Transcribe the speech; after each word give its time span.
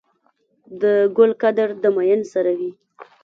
د 0.81 0.83
ګل 1.15 1.31
قدر 1.41 1.69
د 1.81 1.83
ميئن 1.95 2.21
سره 2.33 2.51
وي. 2.59 2.71